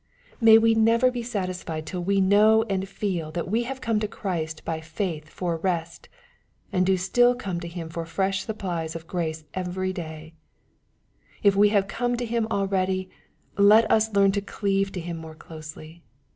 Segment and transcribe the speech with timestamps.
[0.41, 4.07] May we never be satisfied till we know and feel that we have come to
[4.07, 6.09] Christ by faith for rest,
[6.71, 10.33] and do still come to Him for fresh supplies of grace every day
[11.43, 13.11] 1 If we have come to Him already,
[13.59, 16.01] let us learn to cleave to Him more closely.